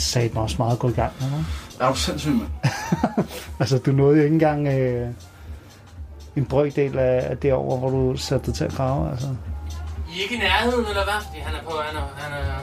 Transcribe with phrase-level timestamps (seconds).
[0.00, 1.44] sagde mig også meget godt i gang med mig.
[1.80, 2.48] Er du sindssyg, mand?
[3.60, 5.08] Altså, du nåede jo ikke engang øh,
[6.36, 9.10] en brøkdel af, af derovre, hvor du satte dig til at grave.
[9.10, 9.26] Altså.
[10.14, 11.14] I er ikke i nærheden, eller hvad?
[11.26, 11.70] Fordi han er på...
[11.86, 12.54] Han er, han er,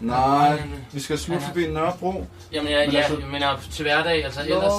[0.00, 0.62] Nej,
[0.92, 2.24] vi skal smutte forbi Nørrebro.
[2.52, 4.72] jamen, jeg, Men ja, altså- jeg mener til hverdag, altså ellers...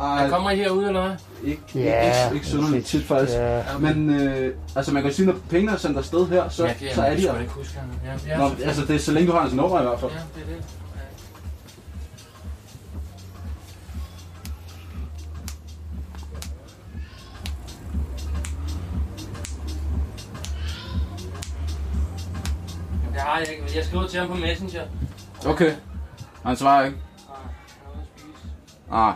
[0.00, 1.16] ej, Han kommer herude, eller hvad?
[1.44, 3.32] ikke, Ja, ikke, ikke synderligt tit faktisk.
[3.38, 3.62] Ja.
[3.78, 6.94] Men øh, altså man kan sige, når pengene er sendt afsted her, så, Ja, okay,
[6.94, 7.28] så er de jeg her.
[7.28, 7.78] skulle ikke huske.
[8.28, 10.10] Ja, ja, Nå, altså det er så længe du har hans nummer i hvert fald.
[10.10, 10.64] Ja, det er det.
[23.18, 23.64] Det har jeg ikke.
[23.76, 24.82] Jeg skriver til ham på Messenger.
[25.46, 25.72] Okay.
[26.44, 26.98] Han svarer ikke.
[27.32, 28.48] Ah, er at spise.
[28.92, 29.14] Ah.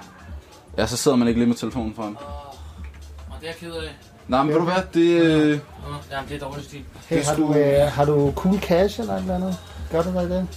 [0.78, 2.18] Ja, så sidder man ikke lige med telefonen for ham.
[2.20, 2.48] Åh,
[3.30, 3.96] Og det er jeg ked af.
[4.28, 5.22] Nej, men ved du hvad, det...
[5.22, 5.58] Øh,
[6.10, 6.80] Jamen, det er dårlig stil.
[7.08, 9.56] Hey, Det har, du, øh, har du cool cash eller et eller andet?
[9.92, 10.48] Gør du hvad i det?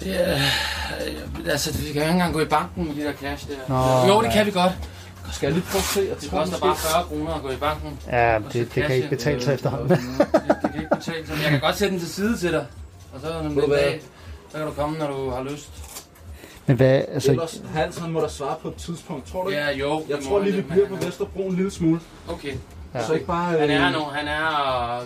[0.00, 3.12] Det er, øh, altså, vi kan jo ikke engang gå i banken med de der
[3.12, 3.54] cash der.
[4.06, 4.72] Nå, jo, det kan vi godt.
[5.32, 6.00] skal jeg lige prøve at se?
[6.00, 7.98] Jeg Det koster bare 40 kroner at gå i banken.
[8.10, 9.88] Ja, det, det kan ikke betale sig efterhånden.
[9.88, 11.34] Det, det kan ikke betale sig.
[11.34, 12.66] Men jeg kan godt sætte den til side til dig.
[13.14, 14.00] Og så en du dag,
[14.50, 15.70] så kan du komme, når du har lyst.
[16.66, 19.60] Men hvad, altså, Ellers, Hansen må da svare på et tidspunkt, tror du ikke?
[19.62, 20.02] Ja, jo.
[20.08, 22.00] Jeg det tror lige, vi han, bliver på han er- Vesterbro en lille smule.
[22.28, 22.54] Okay.
[22.94, 23.06] Ja.
[23.06, 23.54] Så ikke bare...
[23.54, 23.98] Øh, Han er nu.
[23.98, 24.96] Han er...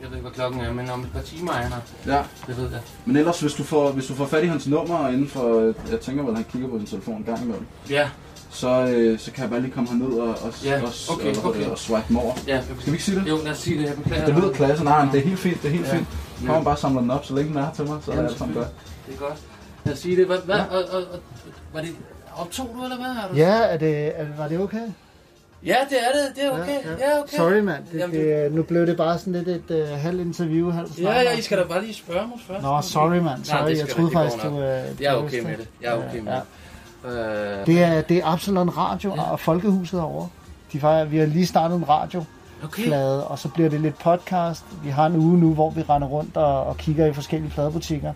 [0.00, 2.14] Jeg ved ikke, hvad klokken er, men om et par timer er han her.
[2.16, 2.80] Ja, Det ved jeg.
[3.04, 5.58] men ellers, hvis du får, hvis du får fat i hans nummer inden for...
[5.60, 7.66] øh, Jeg tænker vel, han kigger på sin telefon en gang imellem.
[7.90, 8.08] Ja,
[8.50, 11.44] Så, øh, så kan jeg bare lige komme herned og, og, Ja, og, okay, og,
[11.44, 11.66] og, okay.
[11.66, 12.32] og swipe dem over.
[12.46, 12.60] ja.
[12.62, 13.28] Skal vi ikke sige det?
[13.28, 13.86] Jo, lad os sige det.
[13.86, 14.26] Jeg beklager.
[14.26, 14.84] Det lyder klasse.
[14.84, 15.62] Nej, men det er helt fint.
[15.62, 15.96] Det er helt Ja.
[15.96, 16.06] fint.
[16.46, 18.24] Kommer bare og samler den op, så længe den er til mig, så er Jamen,
[18.24, 18.68] det alt sammen godt.
[19.06, 19.38] Det er godt.
[19.84, 20.26] Lad os sige det.
[20.26, 20.62] Hvad, hvad, Ja.
[20.64, 21.18] og, og, og,
[21.74, 21.90] var det...
[22.36, 23.06] Optog du, eller hvad?
[23.06, 23.34] Har du?
[23.34, 24.76] ja, er det, er, var det okay?
[25.66, 26.36] ja, det er det.
[26.36, 26.98] Det er okay.
[27.00, 27.36] Ja, okay.
[27.36, 27.82] Sorry, mand.
[27.92, 31.14] Det, Jamen, det, nu blev det bare sådan lidt et uh, halvt interview, halvt snak.
[31.14, 32.62] Ja, ja, I skal da bare lige spørge mig først.
[32.62, 33.24] Nå, sorry, mand.
[33.24, 34.48] Nej, Sorry, det jeg troede det faktisk, du...
[34.48, 35.68] Uh, Jeg er okay med det.
[35.82, 36.38] Jeg er okay med Ja.
[36.38, 36.42] det.
[37.06, 39.30] Øh, Det er, det er Absalon Radio Ja.
[39.30, 40.28] og Folkehuset herovre.
[40.72, 42.26] De fejrer, vi har lige startet en radioflade,
[43.22, 43.30] okay.
[43.30, 44.64] og så bliver det lidt podcast.
[44.82, 48.12] Vi har en uge nu, hvor vi render rundt og, og kigger i forskellige pladebutikker.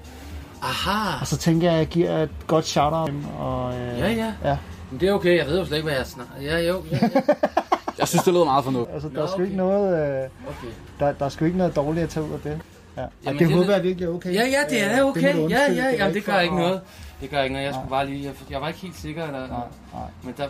[0.63, 1.19] Aha.
[1.21, 3.11] Og så tænker jeg, at jeg giver et godt shout-out.
[3.39, 4.33] Og, øh, Ja, ja.
[4.45, 4.57] ja.
[4.91, 5.39] Men det er okay.
[5.39, 6.33] Jeg ved jo slet ikke, hvad jeg snakker.
[6.43, 6.83] Ja, jo.
[6.93, 7.21] Ja, ja.
[7.99, 8.95] Jeg synes, det lyder meget fornuftigt.
[8.95, 9.45] Altså, der Nå, er sgu okay.
[9.45, 10.73] ikke noget, øh, Okay.
[11.01, 12.61] der, der er sgu ikke noget dårligt at tage ud af det.
[12.97, 13.05] Ja.
[13.25, 14.35] Jamen, det, det- håber jeg virkelig er okay.
[14.35, 15.37] Ja, ja, det er Øh, okay.
[15.37, 16.81] du Ja, ja, jamen, det gør ikke noget.
[17.21, 17.67] Det gør ikke noget.
[17.67, 17.99] Jeg skulle Nej.
[17.99, 18.25] bare lige...
[18.25, 19.39] Jeg, jeg var ikke helt sikker, eller...
[19.39, 19.49] Nej,
[19.95, 20.03] nej.
[20.23, 20.45] Men der...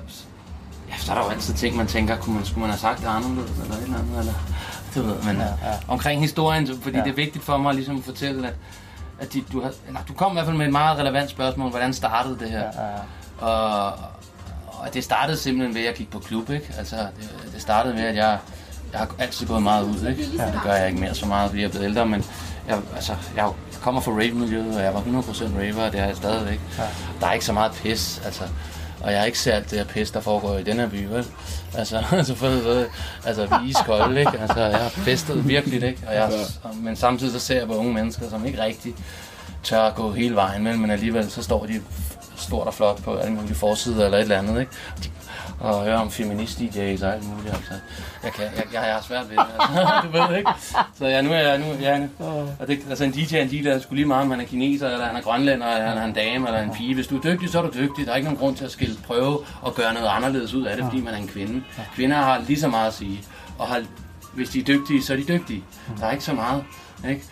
[0.88, 3.00] Ja, så er der jo altid ting, man tænker, kunne man, skulle man have sagt
[3.00, 4.32] det anderledes, eller et eller andet, eller...
[4.94, 5.36] Det ved man.
[5.36, 5.76] Ja, Ja, ja.
[5.88, 7.02] Omkring historien, fordi Ja.
[7.04, 8.54] det er vigtigt for mig ligesom at fortælle, at,
[9.20, 11.70] at de, du, har, eller, du kom i hvert fald med et meget relevant spørgsmål.
[11.70, 12.58] Hvordan startede det her?
[12.74, 13.46] Ja, ja.
[13.52, 13.86] Og,
[14.66, 16.74] og det startede simpelthen ved, at jeg gik på klub, ikke?
[16.78, 18.38] Altså, det, det startede med, at jeg,
[18.92, 20.22] jeg har altid gået meget ud, ikke?
[20.38, 20.46] Ja.
[20.46, 22.24] Det gør jeg ikke mere så meget, fordi jeg er blevet ældre, men
[22.68, 23.50] jeg, altså, jeg
[23.82, 26.60] kommer fra rave-miljøet, og jeg var 100% raver, og det er jeg stadigvæk.
[26.78, 26.82] Ja.
[27.20, 28.42] Der er ikke så meget pis, altså.
[29.00, 31.04] Og jeg har ikke set alt det her pis, der foregår i den her by,
[31.04, 31.26] vel?
[31.74, 32.46] Altså, altså, for,
[33.26, 34.38] altså vi er iskolde, ikke?
[34.40, 36.02] Altså, jeg har festet virkelig, ikke?
[36.08, 36.30] Og jeg,
[36.74, 38.94] men samtidig så ser jeg på unge mennesker, som ikke rigtig
[39.62, 41.80] tør at gå hele vejen, men, men alligevel så står de
[42.36, 44.72] stort og flot på alle mulige forsider eller et eller andet, ikke?
[45.04, 45.10] De,
[45.60, 47.72] og høre om feminist-DJ's og alt muligt, altså.
[48.24, 50.00] Jeg, kan, jeg, jeg, jeg har svært ved det, altså.
[50.06, 50.50] du ved ikke?
[50.98, 52.08] Så ja, nu er jeg, nu, ja, nu.
[52.58, 54.44] Og det, altså en DJ er en DJ, der skulle lige meget, om han er
[54.44, 56.94] kineser, eller han er grønlænder, eller han er en dame, eller en pige.
[56.94, 58.06] Hvis du er dygtig, så er du dygtig.
[58.06, 60.76] Der er ikke nogen grund til at skille prøve og gøre noget anderledes ud af
[60.76, 61.62] det, fordi man er en kvinde.
[61.94, 63.20] Kvinder har lige så meget at sige,
[63.58, 63.82] og har,
[64.34, 65.64] hvis de er dygtige, så er de dygtige.
[66.00, 66.64] Der er ikke så meget,
[67.08, 67.22] ikke?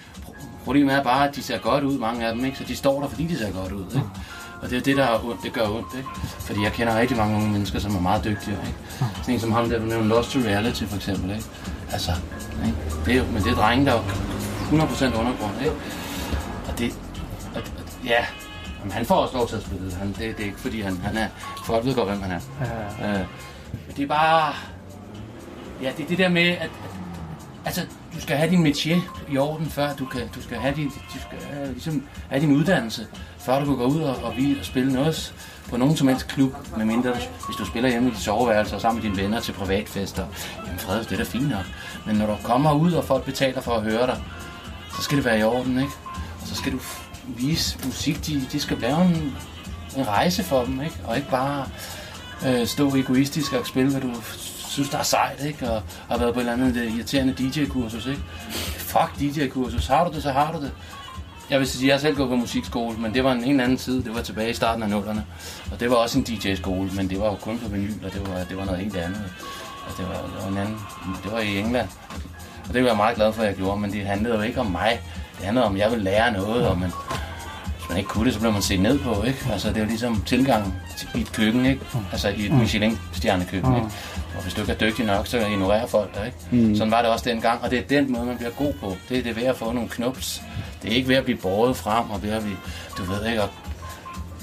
[0.64, 2.58] Problemet er bare, at de ser godt ud, mange af dem, ikke?
[2.58, 4.06] Så de står der, fordi de ser godt ud, ikke?
[4.62, 6.08] Og det er det, der er ondt, det gør ondt, ikke?
[6.38, 8.78] Fordi jeg kender rigtig mange unge mennesker, som er meget dygtige, ikke?
[9.16, 11.44] Sådan en som ham der, du nævnte Lost to Reality, for eksempel, ikke?
[11.92, 12.12] Altså,
[12.66, 12.76] ikke?
[13.04, 15.72] Det er men det er drenge, der er jo 100% undergrund, ikke?
[16.68, 16.94] Og det,
[17.54, 18.24] og, og, ja,
[18.78, 19.92] Jamen, han får også lov til at spille.
[19.94, 21.28] Han, det, det er ikke fordi, han, han er...
[21.64, 22.40] Folk ved godt, hvem han er.
[23.00, 23.26] Ja, Øh,
[23.86, 24.54] men det er bare...
[25.82, 26.70] Ja, det er det der med, at
[27.64, 27.82] altså,
[28.14, 29.00] du skal have din métier
[29.32, 32.52] i orden, før du kan, du skal have din, du skal have, ligesom, have din
[32.52, 33.06] uddannelse,
[33.38, 35.34] før du kan gå ud og, og, og spille noget
[35.68, 38.80] på nogen som helst klub, medmindre du, hvis du spiller hjemme i dit soveværelse og
[38.80, 40.26] sammen med dine venner til privatfester.
[40.66, 41.64] Jamen fred, det er da fint nok.
[42.06, 44.22] Men når du kommer ud, og folk betaler for at høre dig,
[44.96, 45.92] så skal det være i orden, ikke?
[46.40, 46.78] Og så skal du
[47.26, 49.36] vise musik, de, de skal lave en,
[49.96, 50.96] en rejse for dem, ikke?
[51.04, 51.66] Og ikke bare
[52.46, 54.14] øh, stå egoistisk og spille, hvad du
[54.78, 55.70] synes, der er sejt, ikke?
[55.70, 58.22] Og har været på et eller andet øh, irriterende DJ-kursus, ikke?
[58.78, 59.86] Fuck DJ-kursus.
[59.86, 60.72] Har du det, så har du det.
[61.50, 63.76] Jeg vil sige, jeg har selv gået på musikskole, men det var en helt anden
[63.76, 64.02] tid.
[64.02, 65.24] Det var tilbage i starten af nullerne.
[65.72, 68.28] Og det var også en DJ-skole, men det var jo kun på vinyl, og det
[68.28, 69.24] var, det var noget helt andet.
[69.86, 70.78] Og det var, det var en anden...
[71.24, 71.88] Det var i England.
[72.68, 74.60] Og det var jeg meget glad for, at jeg gjorde, men det handlede jo ikke
[74.60, 75.00] om mig.
[75.36, 76.92] Det handlede om, at jeg ville lære noget, og man
[77.88, 79.38] hvis man ikke kunne det, så blev man set ned på, ikke?
[79.52, 81.80] Altså, det er jo ligesom tilgang til, i et køkken, ikke?
[82.12, 83.88] Altså, i et Michelin-stjernekøkken, ikke?
[84.36, 86.66] Og hvis du ikke er dygtig nok, så ignorerer folk dig, ikke?
[86.66, 86.76] Mm.
[86.76, 88.96] Sådan var det også dengang, og det er den måde, man bliver god på.
[89.08, 90.42] Det er det ved at få nogle knups.
[90.82, 92.56] Det er ikke ved at blive båret frem, og ved at blive,
[92.98, 93.48] du ved ikke, at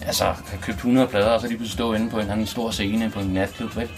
[0.06, 2.71] altså, have købt 100 plader, og så lige pludselig stå inde på en anden stor
[2.71, 3.94] scene på en natklub, ikke?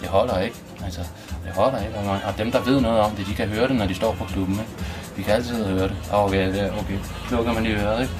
[0.00, 0.56] Det holder ikke.
[0.84, 1.00] Altså,
[1.44, 1.96] det holder ikke.
[2.26, 4.24] Og dem, der ved noget om det, de kan høre det, når de står på
[4.24, 4.70] klubben, ikke?
[5.16, 5.96] Vi kan altid høre det.
[6.12, 6.98] Åh, Okay, det er okay.
[7.30, 8.14] Lukker man i øret, ikke?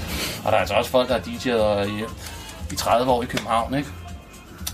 [0.44, 2.04] Og der er altså også folk, der er DJ'er i,
[2.72, 3.88] i 30 år i København, ikke?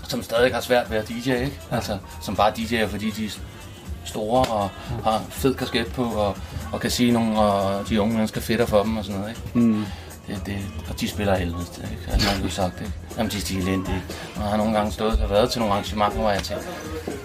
[0.07, 1.59] Som stadig har svært ved at DJ, ikke?
[1.71, 3.29] Altså, som bare DJ'er, fordi de er
[4.05, 4.69] store og
[5.03, 6.37] har fed kasket på og,
[6.73, 9.59] og kan sige nogle, og de unge mennesker fedter for dem og sådan noget, ikke?
[9.59, 9.85] Mm.
[10.29, 10.57] Det, det,
[10.89, 12.11] og de spiller helvede, ikke?
[12.11, 12.93] Altså, man jo sagt, ikke?
[13.17, 14.03] Jamen, de er elendige.
[14.35, 16.67] Og jeg har nogle gange stået og været til nogle arrangementer, hvor jeg tænkte,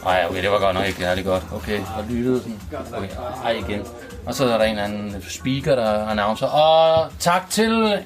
[0.07, 1.43] ej, okay, det var godt nok ikke særlig godt.
[1.53, 2.61] Okay, og lyttede sådan,
[2.97, 3.09] okay,
[3.45, 3.83] ej igen.
[4.27, 7.99] Og så er der en eller anden speaker, der announcer, og tak til...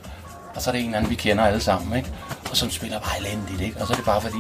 [0.54, 2.10] Og så er det en eller anden, vi kender alle sammen, ikke?
[2.50, 3.80] Og som spiller bare elendigt, ikke?
[3.80, 4.38] Og så er det bare fordi,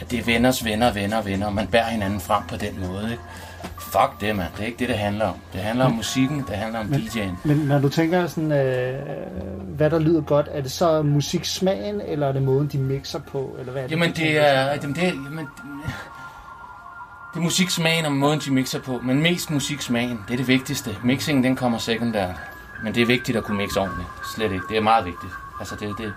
[0.00, 3.10] at det er venners venner, venner, venner, og man bærer hinanden frem på den måde,
[3.10, 3.22] ikke?
[3.88, 4.48] Fuck det, mand.
[4.56, 5.34] Det er ikke det, det handler om.
[5.52, 7.48] Det handler om musikken, det handler om DJ'en.
[7.48, 8.94] Men når du tænker sådan, øh,
[9.76, 13.56] hvad der lyder godt, er det så musiksmagen, eller er det måden, de mixer på?
[13.58, 15.48] Eller hvad er det, Jamen det er, jamen, det er, jamen,
[17.34, 19.00] det er musiksmagen og måden, de mixer på.
[19.04, 20.96] Men mest musiksmagen, det er det vigtigste.
[21.04, 22.34] Mixingen, den kommer sekundært.
[22.84, 24.08] Men det er vigtigt at kunne mixe ordentligt.
[24.34, 24.64] Slet ikke.
[24.68, 25.32] Det er meget vigtigt.
[25.60, 26.12] Altså, det, det,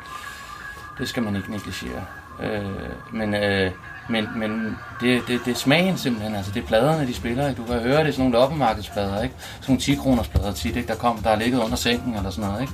[1.00, 2.06] det skal man ikke negligere.
[2.40, 2.66] Øh,
[3.14, 3.72] men, øh,
[4.10, 6.36] men, men det, det, det er smagen simpelthen.
[6.36, 7.50] Altså, det er pladerne, de spiller.
[7.50, 7.62] Ikke?
[7.62, 9.36] Du kan høre, det er sådan nogle loppemarkedsplader, ikke?
[9.40, 10.88] Sådan nogle 10 kroners plader tit, ikke?
[10.88, 12.74] Der, kom, der er ligget under sengen eller sådan noget, ikke?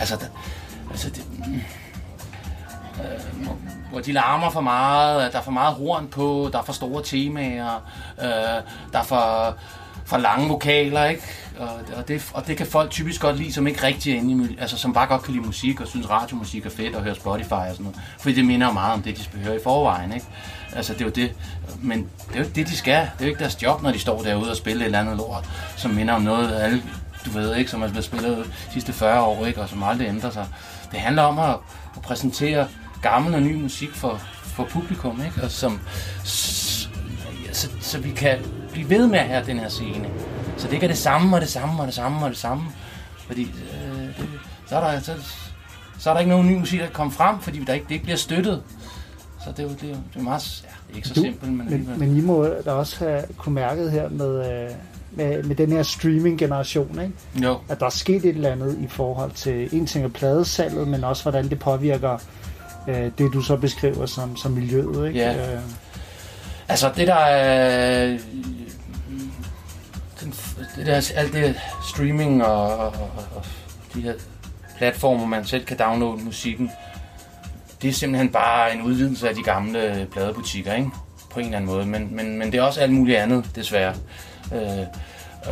[0.00, 0.26] Altså, der,
[0.90, 1.54] altså det, mm.
[3.00, 3.48] øh,
[3.90, 7.02] hvor de larmer for meget, der er for meget horn på, der er for store
[7.02, 7.90] temaer,
[8.22, 8.62] øh,
[8.92, 9.56] der er for,
[10.08, 11.22] for lange vokaler, ikke?
[11.58, 14.52] Og, og, det, og det kan folk typisk godt lide, som ikke rigtig er inde
[14.52, 17.14] i, altså som bare godt kan lide musik, og synes radiomusik er fedt, og høre
[17.14, 18.00] Spotify og sådan noget.
[18.18, 20.26] Fordi det minder jo meget om det, de hører i forvejen, ikke?
[20.72, 21.32] Altså det er jo det,
[21.82, 22.94] men det er jo ikke det, de skal.
[22.94, 25.16] Det er jo ikke deres job, når de står derude og spiller et eller andet
[25.16, 26.82] lort, som minder om noget, alle,
[27.24, 29.60] du ved ikke, som er blevet spillet de sidste 40 år, ikke?
[29.60, 30.46] Og som aldrig ændrer sig.
[30.92, 31.56] Det handler om at,
[31.96, 32.68] at præsentere
[33.02, 35.42] gammel og ny musik for, for publikum, ikke?
[35.42, 35.80] Og som,
[36.24, 38.38] så, så vi kan
[38.86, 40.08] blive ved med at have den her scene.
[40.56, 42.64] Så det ikke er det samme og det samme og det samme og det samme.
[43.26, 44.28] Fordi øh, det,
[44.66, 45.12] så, er der, så,
[45.98, 47.92] så er der ikke nogen ny musik, der kan komme frem, fordi der ikke, det
[47.92, 48.62] ikke bliver støttet.
[49.44, 51.20] Så det er jo det, er, det er meget, ja, det er ikke så Du-
[51.20, 54.70] simpelt, men, Men, men I må da også have kunne mærket her med, øh,
[55.12, 57.46] med, med den her streaming-generation, ikke?
[57.46, 57.56] jo.
[57.68, 61.04] at der er sket et eller andet i forhold til en ting er pladesalget, men
[61.04, 62.18] også hvordan det påvirker
[62.88, 65.08] øh, det, du så beskriver som, som miljøet.
[65.08, 65.18] Ikke?
[65.20, 65.54] Ja.
[65.54, 65.60] Øh,
[66.68, 67.22] Altså det der.
[68.04, 68.20] Øh,
[70.20, 70.34] den,
[70.76, 71.60] det der, alt det
[71.92, 73.44] streaming og, og, og, og
[73.94, 74.14] de her
[74.78, 76.70] platformer, man selv kan downloade musikken,
[77.82, 80.90] det er simpelthen bare en udvidelse af de gamle øh, pladebutikker, ikke?
[81.30, 81.86] På en eller anden måde.
[81.86, 83.94] Men, men, men det er også alt muligt andet, desværre.
[84.54, 84.78] Øh,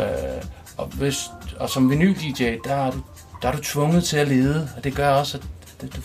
[0.01, 0.43] øh,
[0.77, 3.03] og, hvis, og som vinyl-DJ, der er, du,
[3.43, 5.45] der er du tvunget til at lede, og det gør også, at
[5.81, 6.01] det, du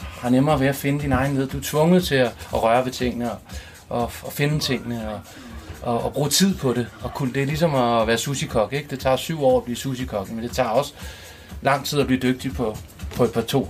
[0.00, 1.46] har nemmere ved at finde din egen led.
[1.46, 3.38] Du er tvunget til at, at røre ved tingene og,
[3.88, 5.20] og, og finde tingene og,
[5.82, 6.86] og, og bruge tid på det.
[7.02, 8.90] Og kunne, det er ligesom at være sushi-kok, ikke?
[8.90, 10.92] Det tager syv år at blive sushi-kok, men det tager også
[11.62, 12.76] lang tid at blive dygtig på,
[13.16, 13.68] på et par to,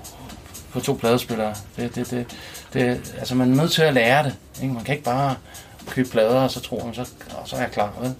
[0.73, 1.55] på to pladespillere.
[1.77, 2.27] Det, det, det,
[2.73, 4.37] det, altså man er nødt til at lære det.
[4.63, 4.75] Ikke?
[4.75, 5.37] Man kan ikke bare
[5.89, 7.93] købe plader, og så tror man, så, og så er jeg klar.
[8.01, 8.15] Vel?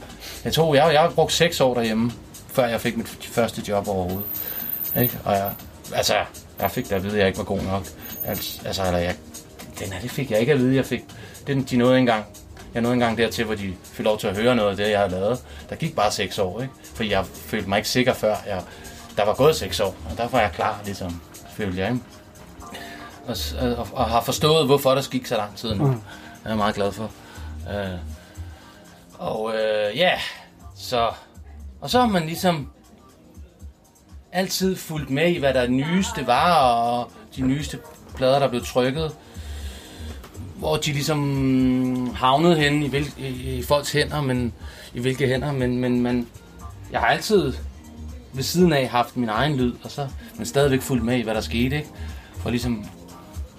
[0.45, 2.13] Jeg tror, jeg, jeg har brugt seks år derhjemme,
[2.49, 4.25] før jeg fik mit første job overhovedet.
[5.01, 5.19] Ikke?
[5.25, 5.53] Og jeg,
[5.95, 6.15] altså,
[6.61, 7.87] jeg fik da at vide, at jeg ikke var god nok.
[8.25, 9.17] Altså, altså eller jeg,
[9.79, 11.05] den her, det fik jeg ikke at vide, jeg fik.
[11.47, 12.25] Det, de nåede engang.
[12.75, 14.99] Jeg nåede engang dertil, hvor de fik lov til at høre noget af det, jeg
[14.99, 15.45] havde lavet.
[15.71, 16.75] Der gik bare seks år, ikke?
[16.95, 18.37] For jeg følte mig ikke sikker før.
[18.47, 18.63] Jeg,
[19.17, 21.21] der var gået seks år, og der var jeg klar, ligesom,
[21.57, 21.91] følte jeg.
[21.91, 22.05] Ikke?
[23.27, 23.37] Og,
[23.79, 25.87] og, og, har forstået, hvorfor der gik så lang tid nu.
[25.87, 25.93] Mm.
[25.93, 26.01] Det
[26.45, 27.11] er jeg meget glad for.
[27.71, 27.99] Øh,
[29.19, 30.13] og øh, ja,
[30.77, 31.11] så...
[31.81, 32.71] Og så har man ligesom
[34.33, 37.79] altid fulgt med i, hvad der nyeste var, og de nyeste
[38.17, 39.17] plader, der blev trykket.
[40.65, 44.53] Hvor de ligesom mm, havnede henne i, hvil, i, i folks hænder, men
[44.95, 46.27] i hvilke hænder, men, men man,
[46.93, 47.53] jeg har altid
[48.33, 51.35] ved siden af haft min egen lyd, og så men stadigvæk fulgt med i, hvad
[51.35, 51.89] der skete, ikke?
[52.37, 52.85] For ligesom,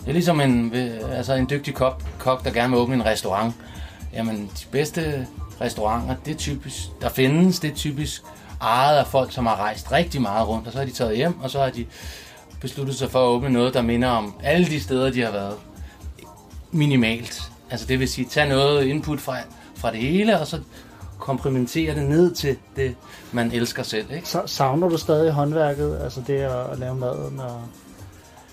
[0.02, 3.06] det er ligesom en, øh, altså en dygtig kok, kok, der gerne vil åbne en
[3.06, 3.54] restaurant.
[4.14, 5.28] Jamen, de bedste
[5.62, 8.24] restauranter, det er typisk, der findes, det er typisk
[8.62, 11.40] ejet af folk, som har rejst rigtig meget rundt, og så har de taget hjem,
[11.40, 11.86] og så har de
[12.62, 15.56] besluttet sig for at åbne noget, der minder om alle de steder, de har været.
[16.76, 17.52] Minimalt.
[17.70, 19.38] Altså det vil sige, tage noget input fra,
[19.76, 20.60] fra det hele, og så
[21.20, 22.96] komprimentere det ned til det,
[23.32, 24.12] man elsker selv.
[24.12, 24.30] Ikke?
[24.30, 27.40] så savner du stadig håndværket, altså det at, at lave maden?
[27.40, 27.62] Og...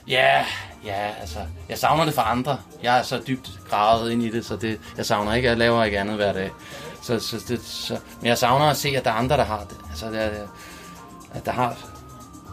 [0.08, 0.44] Ja,
[0.84, 1.38] ja, altså,
[1.68, 2.58] jeg savner det for andre.
[2.82, 5.84] Jeg er så dybt gravet ind i det, så det, jeg savner ikke, jeg laver
[5.84, 6.50] ikke andet hver dag.
[7.02, 9.64] Så, så, det, så, men jeg savner at se, at der er andre, der har
[9.64, 9.76] det.
[9.90, 10.30] Altså, det er,
[11.34, 11.76] at der har,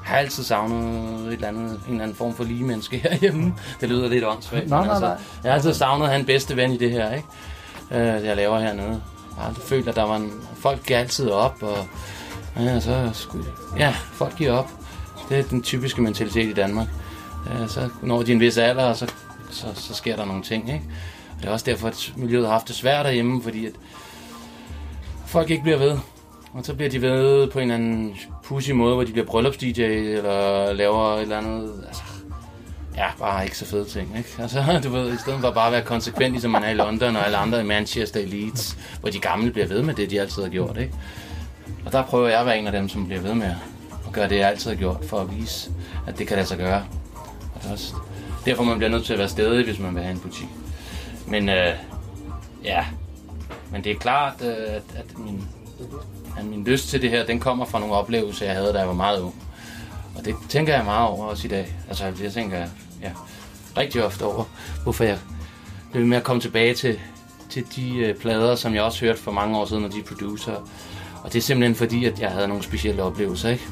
[0.10, 3.54] har altid savnet et eller andet, en eller anden form for lige menneske herhjemme.
[3.82, 4.70] Det lyder lidt åndssvagt.
[4.70, 5.18] Nej, men nej, altså, nej.
[5.44, 7.28] Jeg har altid savnet at have en bedste ven i det her, ikke?
[7.92, 8.88] Øh, jeg laver hernede.
[8.88, 10.34] Jeg har aldrig følt, at der var en...
[10.56, 11.78] Folk giver altid op, og...
[12.60, 13.46] Ja, så skulle...
[13.78, 14.70] Ja, folk giver op.
[15.30, 16.88] Det er den typiske mentalitet i Danmark.
[17.50, 19.08] Ja, så når de en vis alder, og så,
[19.52, 20.86] så, så sker der nogle ting, ikke?
[21.36, 23.74] Og det er også derfor, at miljøet har haft det svært derhjemme, fordi at
[25.26, 25.98] folk ikke bliver ved.
[26.54, 29.82] Og så bliver de ved på en eller anden pussy måde, hvor de bliver bryllupsdj
[29.82, 31.84] eller laver et eller andet...
[31.88, 32.04] Altså,
[32.98, 34.30] ja, bare ikke så fede ting, ikke?
[34.40, 37.16] Altså, du ved, i stedet for bare at være konsekvent, ligesom man er i London
[37.16, 40.44] og alle andre i Manchester Elites, hvor de gamle bliver ved med det, de altid
[40.44, 40.94] har gjort, ikke?
[41.86, 43.56] Og der prøver jeg at være en af dem, som bliver ved med
[44.08, 45.72] at gøre det, jeg altid har gjort, for at vise,
[46.08, 46.86] at det kan lade sig gøre.
[47.56, 47.94] Og det er også
[48.46, 50.48] derfor, man bliver nødt til at være stedig, hvis man vil have en butik.
[51.28, 51.74] Men øh,
[52.64, 52.86] ja,
[53.72, 55.48] men det er klart, øh, at, at, min,
[56.38, 58.88] at min lyst til det her, den kommer fra nogle oplevelser, jeg havde, da jeg
[58.88, 59.36] var meget ung.
[60.18, 61.76] Og det tænker jeg meget over også i dag.
[61.88, 62.58] Altså, jeg tænker
[63.02, 63.12] ja,
[63.78, 64.44] rigtig ofte over,
[64.84, 65.18] hvorfor jeg
[65.92, 67.00] blev med at komme tilbage til,
[67.50, 70.56] til de øh, plader, som jeg også hørte for mange år siden, og de producer.
[71.24, 73.68] Og det er simpelthen fordi, at jeg havde nogle specielle oplevelser, ikke?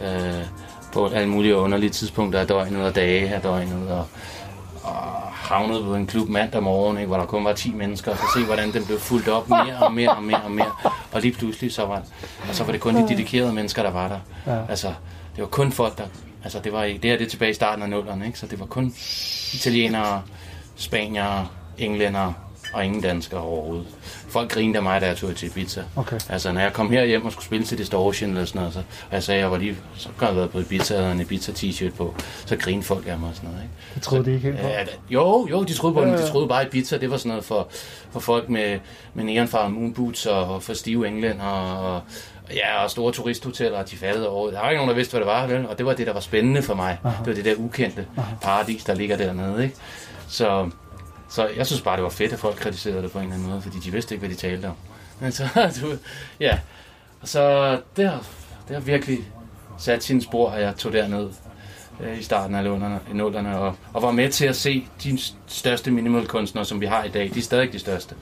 [0.00, 0.44] Øh,
[0.92, 4.06] på alle mulige underlige tidspunkter af døgnet og dage af døgnet, og,
[4.82, 8.18] og havnede på en klub mandag morgen, ikke, hvor der kun var 10 mennesker, og
[8.18, 10.72] så se, hvordan den blev fuldt op mere og mere og mere og mere.
[11.12, 12.02] Og lige pludselig, så var,
[12.48, 14.18] og så var det kun de dedikerede mennesker, der var der.
[14.54, 14.66] Ja.
[14.68, 14.88] Altså,
[15.36, 16.04] det var kun folk, der...
[16.44, 18.38] Altså, det var det her det er tilbage i starten af nullerne, ikke?
[18.38, 18.94] Så det var kun
[19.54, 20.22] italienere,
[20.76, 22.32] spaniere, englænder
[22.74, 23.86] og ingen danskere overhovedet.
[24.32, 25.82] Folk grinede af mig, da jeg tog til Ibiza.
[25.96, 26.18] Okay.
[26.28, 28.78] Altså, når jeg kom her hjem og skulle spille til Distortion eller sådan noget, så,
[28.78, 31.20] og jeg sagde, at jeg var lige, så kan jeg været på Ibiza og en
[31.20, 32.14] Ibiza t-shirt på,
[32.46, 33.74] så grinede folk af mig og sådan noget, ikke?
[33.94, 34.66] Det troede de ikke helt på.
[34.66, 36.28] Ja, jo, jo, de troede på men Ja, de ja.
[36.28, 37.68] troede bare, at Ibiza, det var sådan noget for,
[38.10, 38.78] for folk med,
[39.14, 42.00] med neonfarvede moonboots og, og for stive englænder og, og,
[42.54, 44.50] ja, og store turisthoteller, og de fattede over.
[44.50, 45.68] Der var ikke nogen, der vidste, hvad det var, vel?
[45.68, 46.98] Og det var det, der var spændende for mig.
[47.02, 48.06] Det var det der ukendte
[48.42, 49.76] paradis, der ligger dernede, ikke?
[50.28, 50.70] Så,
[51.32, 53.50] så jeg synes bare, det var fedt, at folk kritiserede det på en eller anden
[53.50, 54.74] måde, fordi de vidste ikke, hvad de talte om.
[55.20, 55.48] Men så,
[55.80, 55.98] du,
[56.40, 56.58] ja.
[57.20, 58.26] Og så det har,
[58.68, 59.18] det har virkelig
[59.78, 61.30] sat sine spor, at jeg tog derned
[62.00, 65.90] øh, i starten af nullerne, i og, og var med til at se de største
[65.90, 67.30] minimalkunstnere, som vi har i dag.
[67.34, 68.14] De er stadig de største.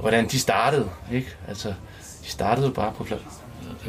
[0.00, 1.36] Hvordan de startede, ikke?
[1.48, 1.74] Altså,
[2.24, 3.22] de startede jo bare på plader.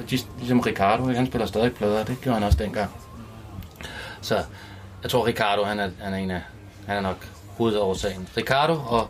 [0.09, 1.17] De, ligesom Ricardo, ikke?
[1.17, 2.91] han spiller stadig plader, det gjorde han også dengang.
[4.21, 4.43] Så
[5.03, 6.41] jeg tror, Ricardo, han er, han er en af,
[6.87, 7.27] han er nok
[7.61, 8.27] hovedårsagen.
[8.37, 9.09] Ricardo og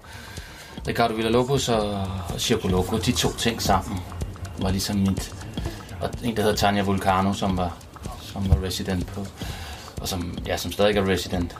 [0.87, 3.99] Ricardo Villalobos og, Circo Loco, de to ting sammen,
[4.61, 5.33] var ligesom mit...
[6.01, 7.77] Og en, der hedder Tanja Vulcano, som var,
[8.21, 9.25] som var resident på...
[10.01, 11.55] Og som, ja, som stadig er resident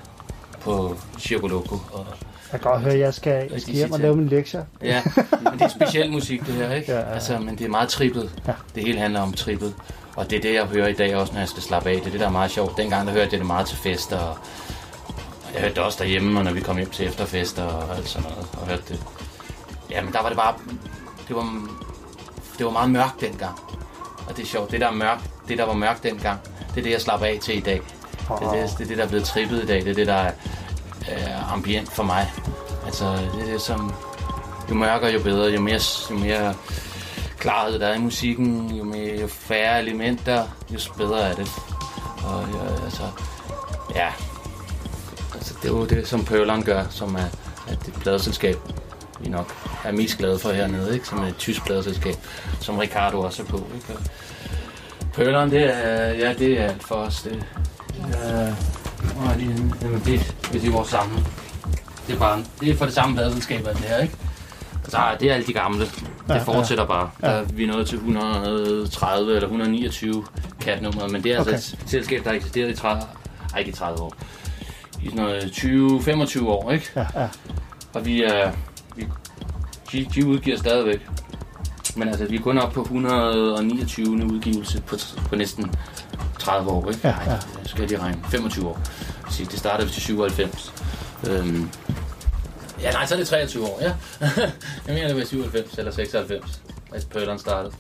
[0.62, 1.76] på Circo Loco.
[1.92, 2.06] Og,
[2.52, 4.64] Jeg kan godt høre, at jeg skal, jeg skal hjem og lave min lektier.
[4.84, 5.02] ja,
[5.42, 6.92] men det er speciel musik, det her, ikke?
[6.92, 7.14] Ja, ja.
[7.14, 8.32] Altså, men det er meget trippet.
[8.48, 8.54] Ja.
[8.76, 9.74] Det hele handler om trippet.
[10.16, 11.96] Og det er det, jeg hører i dag også, når jeg skal slappe af.
[11.96, 12.78] Det er det, der er meget sjovt.
[12.78, 14.38] Dengang, der hørte jeg det meget til fester, og
[15.54, 18.30] jeg hørte det også derhjemme, og når vi kom hjem til efterfester og alt sådan
[18.30, 19.04] noget, og hørte det.
[19.90, 20.54] Ja, men der var det bare,
[21.28, 21.68] det var,
[22.58, 23.60] det var meget mørkt dengang.
[24.28, 26.40] Og det er sjovt, det der er mørkt, det der var mørkt dengang,
[26.70, 27.82] det er det, jeg slapper af til i dag.
[28.40, 30.08] Det er det, det, er det der er blevet trippet i dag, det er det,
[30.08, 30.32] der er
[31.12, 32.32] øh, ambient for mig.
[32.86, 33.94] Altså, det er det, som,
[34.70, 35.80] jo mørkere, jo bedre, jo mere,
[36.12, 36.56] jo mere
[37.38, 41.52] klarhed der er i musikken, jo, mere, jo færre elementer, jo bedre er det.
[42.24, 43.04] Og jo, altså,
[43.96, 44.08] ja,
[45.62, 47.20] det er jo det, som Pørleren gør, som er,
[47.68, 48.58] er det pladeselskab,
[49.20, 49.54] vi nok
[49.84, 51.08] er mest glade for hernede, ikke?
[51.08, 52.16] som er et tysk pladeselskab,
[52.60, 53.58] som Ricardo også er på.
[53.76, 53.94] Ikke?
[53.94, 54.00] Og
[55.14, 57.22] Pørleren, det er, ja, det er alt for os.
[57.22, 57.44] Det,
[59.38, 61.16] lige en- jamen, det, det er vores samme.
[62.08, 64.16] Det er, bare, det er for det samme pladeselskab, alt det her, ikke?
[64.88, 65.86] Så det er alle de gamle.
[66.30, 67.10] Ja, Det fortsætter bare.
[67.22, 70.26] Der er vi er nået til 130 eller 129
[70.62, 71.52] katnummer, men det er Okay.
[71.52, 73.02] altså et selskab, der har eksisteret i 30,
[73.54, 74.14] ej, ikke i 30 år.
[75.04, 76.92] I sådan noget 20-25 år, ikke?
[76.96, 77.28] Ja, ja.
[77.94, 78.52] Og vi er...
[78.96, 79.08] Vi,
[79.92, 81.08] de, de udgiver stadigvæk.
[81.96, 84.08] Men altså, vi er kun oppe på 129.
[84.08, 84.96] udgivelse på,
[85.30, 85.72] på næsten
[86.40, 87.00] 30 år, ikke?
[87.04, 87.38] Ja, Ej, ja.
[87.62, 88.18] det skal jeg lige regne.
[88.30, 88.80] 25 år.
[89.30, 90.74] Så det startede vi til 97.
[91.30, 91.70] Øhm,
[92.82, 93.94] ja, nej, så er det 23 år, ja.
[94.88, 96.62] jeg mener, det var 97 eller 96,
[96.94, 97.74] da Pøleren startede.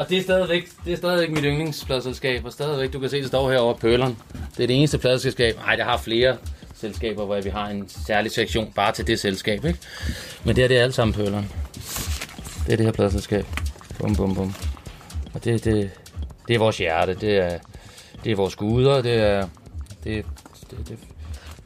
[0.00, 3.26] Og det er stadigvæk, det er stadigvæk mit yndlingspladselskab, og stadigvæk, du kan se, det
[3.26, 4.18] står herovre Pøleren.
[4.56, 5.56] Det er det eneste pladselskab.
[5.56, 6.36] Nej, der har flere
[6.74, 9.78] selskaber, hvor vi har en særlig sektion bare til det selskab, ikke?
[10.44, 11.50] Men det er det er alle sammen Pøleren.
[12.66, 13.46] Det er det her pladselskab.
[13.98, 14.54] Bum, bum, bum.
[15.34, 15.90] Og det, det,
[16.48, 17.58] det er vores hjerte, det er,
[18.24, 19.48] det er vores guder, det er,
[20.04, 20.22] det er
[20.70, 20.98] det, det,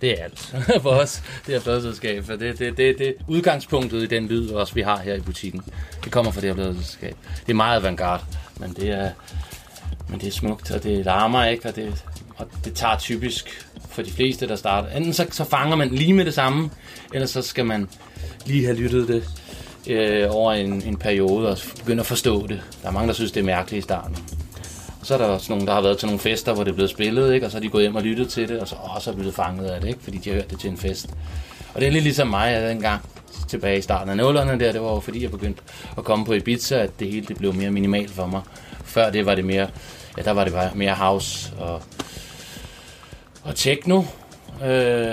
[0.04, 2.24] det er alt for os, det her pladselskab.
[2.24, 5.62] For det, det, det, det udgangspunktet i den lyd, også vi har her i butikken.
[6.04, 7.16] Det kommer fra det her pladselskab.
[7.46, 8.24] Det er meget avantgarde,
[8.60, 9.10] men det er,
[10.08, 12.04] men det er smukt, og det larmer ikke, og det,
[12.36, 14.88] og det tager typisk for de fleste, der starter.
[14.88, 16.70] Enten så, så fanger man lige med det samme,
[17.12, 17.88] eller så skal man
[18.46, 19.24] lige have lyttet det
[19.86, 22.62] øh, over en, en periode og begynde at forstå det.
[22.82, 24.16] Der er mange, der synes, det er mærkeligt i starten.
[25.04, 26.90] Så er der også nogen, der har været til nogle fester, hvor det er blevet
[26.90, 27.46] spillet, ikke?
[27.46, 29.34] og så er de gået hjem og lyttet til det, og så også er blevet
[29.34, 30.00] fanget af det, ikke?
[30.02, 31.06] fordi de har hørt det til en fest.
[31.74, 33.02] Og det er lidt ligesom mig jeg dengang
[33.48, 35.62] tilbage i starten af nullerne der, det var jo fordi, jeg begyndte
[35.98, 38.42] at komme på Ibiza, at det hele det blev mere minimalt for mig.
[38.84, 39.68] Før det var det mere,
[40.16, 41.82] ja, der var det bare mere house og,
[43.42, 44.02] og techno,
[44.64, 45.12] øh,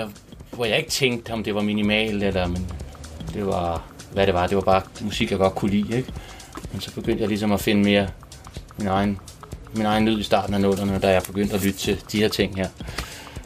[0.52, 2.70] hvor jeg ikke tænkte, om det var minimalt, eller men
[3.34, 6.12] det var, hvad det var, det var bare musik, jeg godt kunne lide, ikke?
[6.72, 8.08] Men så begyndte jeg ligesom at finde mere
[8.78, 9.18] min egen
[9.74, 12.28] min egen lyd i starten af nullerne, da jeg begyndte at lytte til de her
[12.28, 12.68] ting her.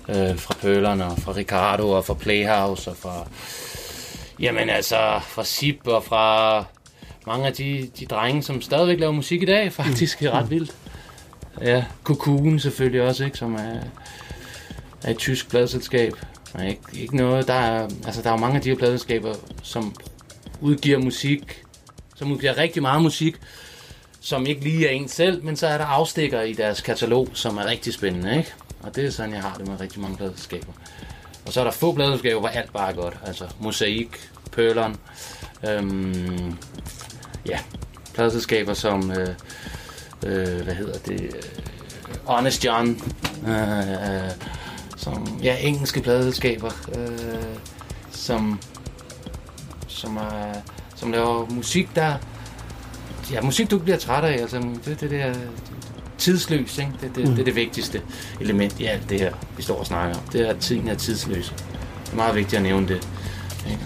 [0.08, 3.28] Øh, fra Pølerne, og fra Ricardo, og fra Playhouse, og fra...
[4.40, 6.64] Jamen altså, fra Sip, og fra
[7.26, 10.76] mange af de, de drenge, som stadigvæk laver musik i dag, faktisk er ret vildt.
[11.60, 13.80] Ja, Cocoon selvfølgelig også, ikke, som er,
[15.02, 16.12] er et tysk pladselskab.
[16.54, 19.94] Nej, ikke, ikke noget, der er, altså der er mange af de her pladselskaber, som
[20.60, 21.62] udgiver musik,
[22.16, 23.36] som udgiver rigtig meget musik,
[24.26, 27.56] som ikke lige er en selv, men så er der afstikker i deres katalog, som
[27.56, 28.52] er rigtig spændende, ikke?
[28.82, 30.72] Og det er sådan, jeg har det med rigtig mange pladeselskaber.
[31.46, 33.16] Og så er der få pladeselskaber, hvor alt bare er godt.
[33.26, 34.96] Altså Mosaik, Pøleren,
[35.68, 36.56] øhm,
[37.48, 37.58] ja,
[38.14, 39.28] pladeselskaber som, øh,
[40.26, 41.34] øh, hvad hedder det,
[42.24, 43.02] Honest John,
[43.46, 44.30] øh, øh,
[44.96, 47.58] som, ja, engelske pladeselskaber, øh,
[48.10, 48.60] som,
[49.88, 50.54] som, øh,
[50.96, 52.14] som laver musik, der
[53.32, 55.34] ja, musik, du bliver træt af, altså, det, det, det er
[56.18, 56.92] tidsløs, ikke?
[57.00, 57.30] Det, det, mm.
[57.30, 58.02] det er det vigtigste
[58.40, 60.22] element i alt det her, vi står og snakker om.
[60.32, 61.54] Det er, at tiden er tidsløs.
[62.04, 63.08] Det er meget vigtigt at nævne det.
[63.70, 63.80] Ikke?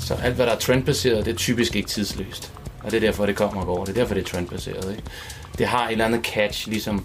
[0.00, 2.52] Så alt, hvad der er trendbaseret, det er typisk ikke tidsløst.
[2.82, 3.84] Og det er derfor, det kommer og går.
[3.84, 4.90] Det er derfor, det er trendbaseret.
[4.90, 5.02] Ikke?
[5.58, 7.04] Det har et eller andet catch, ligesom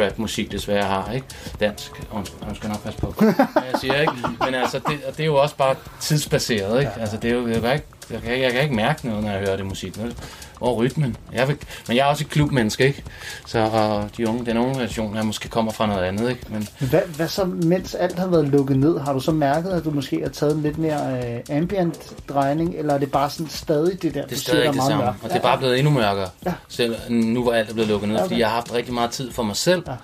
[0.00, 1.26] trap-musik desværre har, ikke?
[1.60, 1.90] Dansk.
[2.10, 4.12] Og jeg skal nok passe på, hvad jeg siger, ikke?
[4.44, 6.92] Men altså, det, det er jo også bare tidsbaseret, ikke?
[7.00, 9.30] Altså, det er jo, jeg kan ikke, jeg kan, jeg kan ikke mærke noget, når
[9.30, 9.98] jeg hører det musik.
[9.98, 10.16] Vel?
[10.60, 11.16] Og rytmen.
[11.32, 11.56] Jeg vil,
[11.88, 13.02] men jeg er også et klubmenneske, ikke?
[13.46, 16.42] Så og de unge, den unge version er måske kommer fra noget andet, ikke?
[16.48, 19.84] Men, hvad, hvad så, mens alt har været lukket ned, har du så mærket, at
[19.84, 23.50] du måske har taget en lidt mere øh, ambient drejning, eller er det bare sådan
[23.50, 26.28] stadig det der, det er stadig det samme, og det er bare blevet endnu mørkere,
[26.46, 26.52] ja.
[26.68, 28.26] selv nu hvor alt er blevet lukket ned, okay.
[28.26, 29.82] fordi jeg har haft rigtig meget tid for mig selv.
[29.86, 29.94] Ja.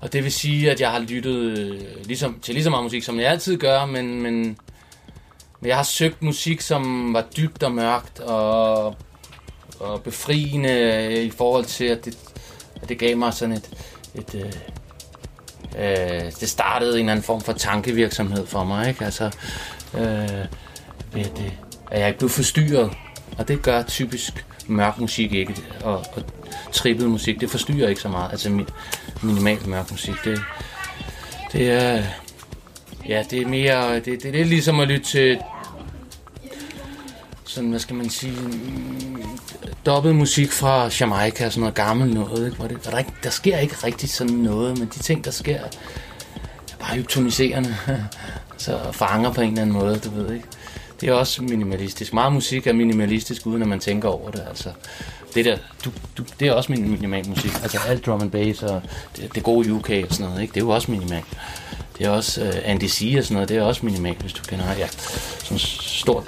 [0.00, 3.02] Og det vil sige, at jeg har lyttet øh, ligesom, til lige så meget musik,
[3.02, 4.56] som jeg altid gør, men, men
[5.60, 8.96] men jeg har søgt musik, som var dybt og mørkt og,
[9.80, 12.18] og befriende øh, i forhold til, at det,
[12.82, 13.70] at det gav mig sådan et...
[14.14, 14.52] et øh,
[15.78, 19.04] øh, det startede en eller anden form for tankevirksomhed for mig, ikke?
[19.04, 19.24] Altså,
[19.94, 20.46] øh,
[21.12, 21.52] ved det, øh,
[21.90, 22.90] at jeg ikke blev forstyrret.
[23.38, 26.22] Og det gør typisk mørk musik ikke, og, og
[26.72, 28.30] trippet musik, det forstyrrer ikke så meget.
[28.30, 28.68] Altså min,
[29.22, 30.40] minimal mørk musik, det,
[31.52, 32.02] det er...
[33.08, 33.94] Ja, det er mere...
[33.94, 35.38] Det, det, det er ligesom at lytte til
[37.56, 38.36] sådan, hvad skal man sige,
[39.86, 42.56] dobbelt musik fra Jamaica, sådan noget gammelt noget, ikke?
[42.56, 45.30] Hvor, det, hvor der, ikke, der sker ikke rigtig sådan noget, men de ting, der
[45.30, 45.68] sker, er
[46.80, 47.76] bare hypnotiserende,
[48.56, 50.46] så fanger på en eller anden måde, du ved ikke.
[51.00, 52.12] Det er også minimalistisk.
[52.12, 54.70] Meget musik er minimalistisk, uden at man tænker over det, altså.
[55.34, 57.50] Det der, du, du, det er også minimal musik.
[57.62, 58.82] Altså alt drum and bass og
[59.16, 60.54] det, det gode UK og sådan noget, ikke?
[60.54, 61.26] Det er jo også minimalt.
[61.98, 64.42] Det er også uh, Andy C og sådan noget, det er også minimalt, hvis du
[64.42, 64.88] kender ja,
[65.38, 66.24] sådan stor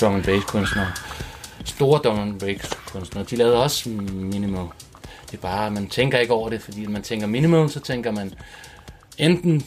[0.00, 0.86] drum and bass kunstner.
[1.64, 4.66] Store drum and bass kunstnere, de lavede også minimal.
[5.30, 8.34] Det er bare, man tænker ikke over det, fordi man tænker minimal, så tænker man
[9.18, 9.66] enten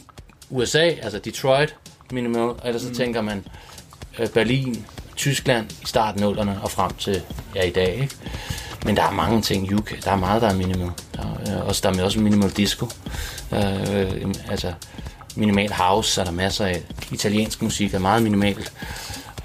[0.50, 1.76] USA, altså Detroit
[2.12, 2.94] minimal, eller så mm.
[2.94, 3.44] tænker man
[4.18, 7.22] uh, Berlin, Tyskland i starten af og frem til
[7.54, 7.94] ja, i dag.
[7.94, 8.16] Ikke?
[8.84, 10.04] Men der er mange ting i UK.
[10.04, 10.90] Der er meget, der er minimal.
[11.16, 12.86] Der er, øh, også, der er også minimal disco.
[13.50, 13.60] Uh,
[14.50, 14.72] altså,
[15.36, 18.72] minimal house, er der masser af italiensk musik, er meget minimalt.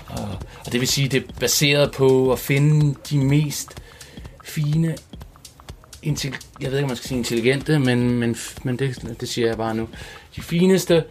[0.08, 0.30] Og,
[0.65, 3.69] og det vil sige, det er baseret på at finde de mest
[4.43, 4.95] fine,
[6.62, 9.58] jeg ved ikke, om man skal sige intelligente, men, men, men det, det siger jeg
[9.58, 9.88] bare nu.
[10.36, 11.04] De fineste,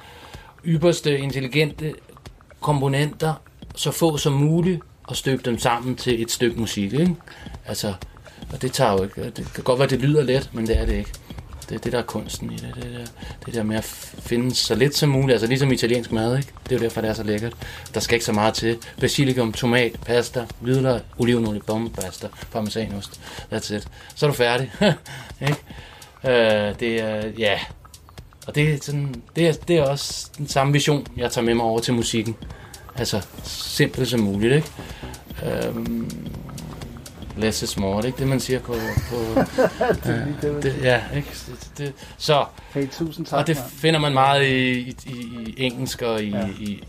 [0.64, 1.95] ypperste, intelligente
[2.61, 3.35] komponenter,
[3.75, 6.93] så få som muligt, og støbe dem sammen til et stykke musik.
[6.93, 7.14] Ikke?
[7.66, 7.95] Altså,
[8.53, 10.87] og det tager jo ikke, det kan godt være, det lyder let, men det er
[10.87, 11.11] det ikke.
[11.71, 12.73] Det er det, der er kunsten i det.
[12.75, 13.07] Det der,
[13.47, 13.85] det der med at
[14.19, 15.33] finde så lidt som muligt.
[15.33, 16.49] Altså ligesom italiensk mad, ikke?
[16.65, 17.53] Det er jo derfor, det er så lækkert.
[17.95, 18.79] Der skal ikke så meget til.
[19.01, 23.21] Basilikum, tomat, pasta, hvidløg, olivenolie, bombepasta, parmesanost.
[23.53, 23.89] That's it.
[24.15, 24.73] Så er du færdig.
[25.41, 25.57] ikke?
[26.25, 27.59] Uh, det er, ja.
[28.47, 31.55] Og det er, sådan, det, er, det er også den samme vision, jeg tager med
[31.55, 32.37] mig over til musikken.
[32.97, 34.69] Altså, simpelt som muligt, ikke?
[35.47, 36.11] Øhm,
[37.37, 38.75] less is more, det er ikke det, man siger på...
[39.11, 39.16] på
[40.05, 41.29] det lige det, det, ja, ikke?
[41.47, 46.03] Det, det, så, Hey, tusind tak, og det finder man meget i, i, i, engelsk
[46.03, 46.47] og i, Ja.
[46.47, 46.83] i, i,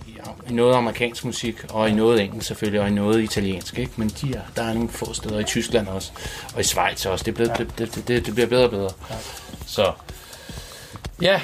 [0.49, 3.91] i noget amerikansk musik, og i noget engelsk selvfølgelig, og i noget italiensk, ikke?
[3.95, 6.12] Men de er, der er nogle få steder i Tyskland også,
[6.56, 7.23] og i Schweiz også.
[7.23, 7.63] Det, er blevet, ja.
[7.63, 8.89] det, det, det, det bliver bedre og bedre.
[9.10, 9.15] Ja.
[9.65, 9.91] Så,
[11.21, 11.41] ja.